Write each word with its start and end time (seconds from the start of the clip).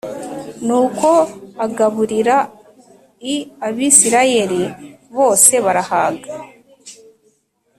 Nuko 0.65 1.11
agaburira 1.65 2.35
l 3.25 3.27
Abisirayeli 3.67 4.61
bose 5.15 5.53
barahaga. 5.65 6.29